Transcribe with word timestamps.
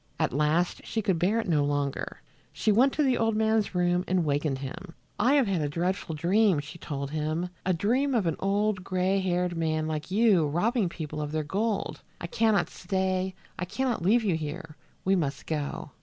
At 0.19 0.33
last 0.33 0.81
she 0.83 1.03
could 1.03 1.19
bear 1.19 1.39
it 1.39 1.47
no 1.47 1.63
longer. 1.63 2.21
She 2.51 2.71
went 2.71 2.91
to 2.93 3.03
the 3.03 3.19
old 3.19 3.35
man's 3.35 3.75
room 3.75 4.03
and 4.07 4.25
wakened 4.25 4.57
him. 4.57 4.95
"I 5.19 5.35
have 5.35 5.45
had 5.45 5.61
a 5.61 5.69
dreadful 5.69 6.15
dream," 6.15 6.59
she 6.59 6.79
told 6.79 7.11
him, 7.11 7.49
"a 7.67 7.71
dream 7.75 8.15
of 8.15 8.25
an 8.25 8.35
old 8.39 8.83
gray 8.83 9.19
haired 9.19 9.55
man 9.55 9.85
like 9.85 10.09
you 10.09 10.47
robbing 10.47 10.89
people 10.89 11.21
of 11.21 11.31
their 11.31 11.43
gold. 11.43 12.01
I 12.19 12.25
can 12.25 12.55
not 12.55 12.67
stay! 12.71 13.35
I 13.59 13.65
can 13.65 13.87
not 13.87 14.01
leave 14.01 14.23
you 14.23 14.35
here. 14.35 14.75
We 15.05 15.15
must 15.15 15.45
go." 15.45 15.91